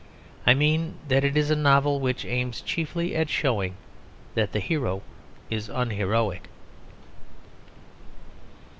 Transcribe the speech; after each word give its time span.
I 0.47 0.55
mean 0.55 0.95
that 1.09 1.23
it 1.23 1.37
is 1.37 1.51
a 1.51 1.55
novel 1.55 1.99
which 1.99 2.25
aims 2.25 2.61
chiefly 2.61 3.15
at 3.15 3.29
showing 3.29 3.75
that 4.33 4.51
the 4.51 4.59
hero 4.59 5.03
is 5.51 5.69
unheroic. 5.69 6.49